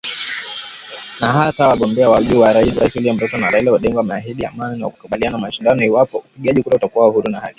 [1.19, 4.89] Na hata wagombea wa juu wa urais William Ruto na Raila Odinga wameahidi amani na
[4.89, 7.49] kukubali kushindwa iwapo upigaji kura utakuwa huru na wa haki